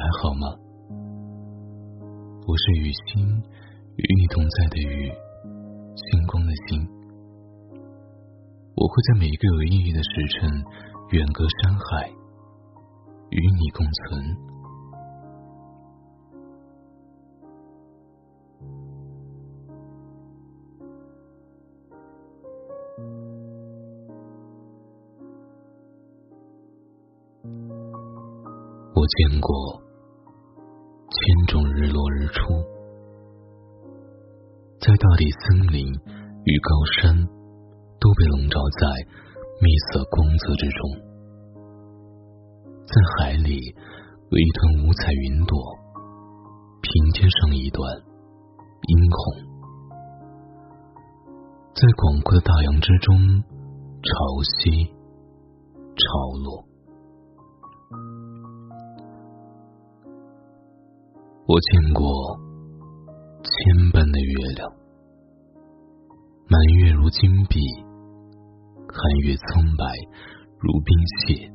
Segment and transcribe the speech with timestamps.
[0.00, 0.48] 还好吗？
[2.46, 3.22] 我是雨欣，
[3.96, 5.12] 与你同在的雨，
[5.94, 6.88] 星光的星。
[8.76, 10.50] 我会在每一个有意义的时辰，
[11.10, 12.10] 远隔山海，
[13.28, 14.48] 与你共存。
[28.94, 29.82] 我见过
[34.80, 37.14] 在大地、森林与高山，
[38.00, 38.88] 都被笼罩在
[39.60, 40.80] 蜜色光泽之中。
[42.86, 43.60] 在海里，
[44.30, 45.60] 为一团五彩云朵，
[46.80, 47.94] 拼接上一段
[48.88, 49.44] 殷红；
[51.74, 53.14] 在广阔的大洋之中，
[54.00, 54.08] 潮
[54.40, 54.88] 汐、
[55.92, 56.64] 潮落。
[61.46, 62.00] 我见过
[63.42, 64.70] 千百的月亮，
[66.48, 67.60] 满月如金碧，
[68.88, 69.84] 寒月苍白
[70.58, 70.94] 如冰
[71.26, 71.50] 雪，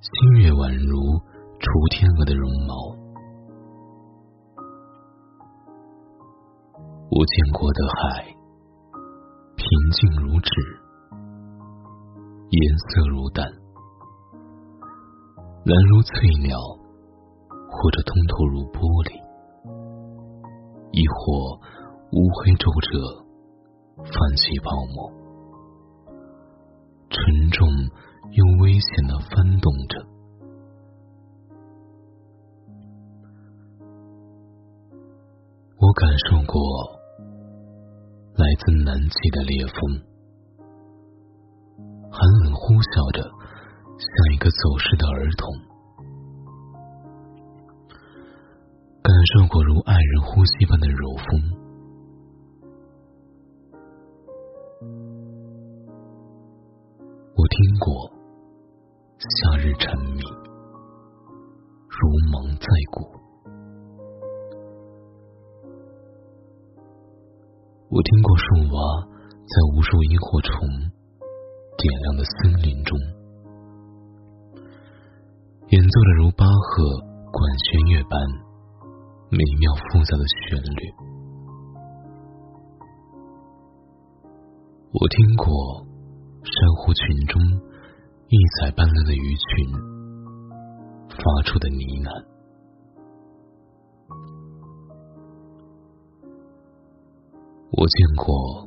[0.00, 0.98] 新月宛如
[1.58, 2.74] 雏天鹅的绒毛。
[7.10, 8.24] 我见过的海，
[9.56, 10.50] 平静如纸，
[12.50, 13.46] 颜色如淡，
[15.64, 16.56] 蓝如翠鸟。
[17.72, 19.14] 或者通透如玻璃，
[20.92, 21.54] 亦或
[22.12, 23.24] 乌黑皱褶，
[24.04, 25.12] 泛起泡沫，
[27.08, 27.68] 沉重
[28.32, 30.06] 又危险的翻动着。
[35.78, 36.60] 我感受过
[38.34, 39.78] 来自南极的烈风，
[42.10, 45.69] 寒冷呼啸着，像一个走失的儿童。
[49.02, 51.26] 感受过如爱人呼吸般的柔风，
[57.34, 58.12] 我听过
[59.18, 60.22] 夏日沉迷，
[61.88, 63.08] 如芒在骨。
[67.88, 68.44] 我听过树
[68.74, 69.06] 蛙
[69.46, 70.68] 在无数萤火虫
[71.78, 72.98] 点亮的森林中，
[75.68, 77.00] 演奏着如巴赫
[77.32, 78.49] 管弦乐般。
[79.32, 80.92] 美妙复杂的旋律，
[84.90, 85.86] 我听过
[86.42, 87.40] 珊瑚群中
[88.26, 89.70] 异彩斑斓的鱼群
[91.10, 92.10] 发出的呢喃，
[97.70, 98.66] 我见过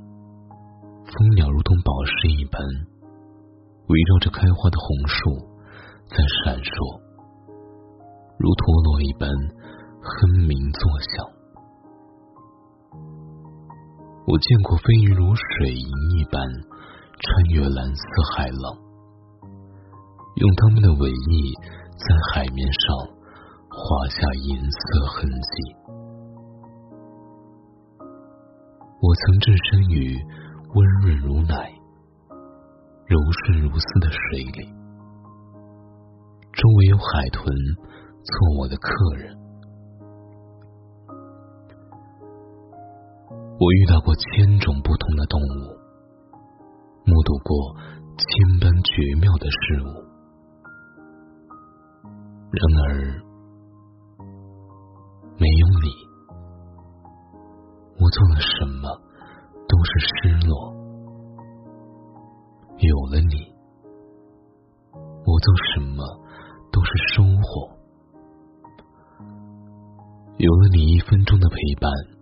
[1.04, 2.64] 蜂鸟如同宝石一般
[3.90, 5.30] 围绕着开花的红树
[6.08, 6.72] 在闪烁，
[8.40, 9.28] 如陀螺一般。
[10.06, 11.26] 哼鸣作响，
[14.28, 16.44] 我见过飞鱼如水银一般
[17.22, 18.04] 穿越蓝色
[18.36, 18.78] 海浪，
[20.36, 21.54] 用它们的尾翼
[21.96, 22.84] 在海面上
[23.70, 25.74] 画下银色痕迹。
[29.00, 30.18] 我曾置身于
[30.76, 31.72] 温润如奶、
[33.06, 34.68] 柔顺如丝的水里，
[36.52, 37.56] 周围有海豚
[38.22, 39.43] 做我的客人。
[43.60, 45.78] 我遇到过千种不同的动物，
[47.06, 47.76] 目睹过
[48.18, 50.04] 千般绝妙的事物，
[52.52, 52.90] 然而
[55.38, 55.88] 没有你，
[58.00, 58.90] 我做了什么
[59.68, 60.74] 都是失落；
[62.80, 63.54] 有了你，
[65.26, 66.04] 我做什么
[66.72, 67.70] 都是收获。
[70.38, 72.13] 有了你一分钟的陪伴。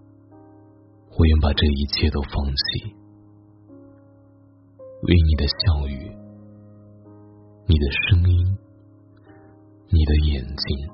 [1.18, 2.96] 我愿把这一切都放弃，
[5.04, 6.10] 为你的笑语、
[7.68, 8.58] 你的声音、
[9.90, 10.90] 你的眼睛。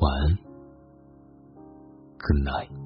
[0.00, 0.38] 晚安
[2.18, 2.83] ，Good night。